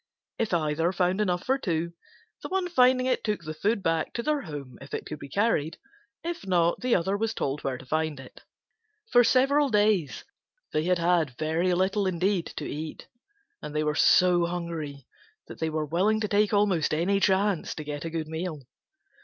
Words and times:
If 0.39 0.51
either 0.51 0.91
found 0.91 1.21
enough 1.21 1.43
for 1.45 1.59
two, 1.59 1.93
the 2.41 2.49
one 2.49 2.67
finding 2.67 3.05
it 3.05 3.23
took 3.23 3.43
the 3.43 3.53
food 3.53 3.83
back 3.83 4.13
to 4.13 4.23
their 4.23 4.41
home 4.41 4.79
if 4.81 4.95
it 4.95 5.05
could 5.05 5.19
be 5.19 5.29
carried. 5.29 5.77
If 6.23 6.43
not, 6.47 6.79
the 6.79 6.95
other 6.95 7.15
was 7.15 7.35
told 7.35 7.63
where 7.63 7.77
to 7.77 7.85
find 7.85 8.19
it. 8.19 8.41
For 9.11 9.23
several 9.23 9.69
days 9.69 10.25
they 10.73 10.85
had 10.85 10.97
had 10.97 11.37
very 11.37 11.71
little 11.75 12.07
indeed 12.07 12.47
to 12.55 12.67
eat, 12.67 13.09
and 13.61 13.75
they 13.75 13.83
were 13.83 13.93
so 13.93 14.47
hungry 14.47 15.05
that 15.45 15.59
they 15.59 15.69
were 15.69 15.85
willing 15.85 16.19
to 16.21 16.27
take 16.27 16.51
almost 16.51 16.95
any 16.95 17.19
chance 17.19 17.75
to 17.75 17.83
get 17.83 18.03
a 18.03 18.09
good 18.09 18.27
meal. 18.27 18.63